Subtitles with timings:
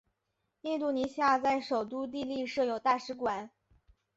[0.61, 3.51] 印度尼西亚在首都帝力设有大使馆。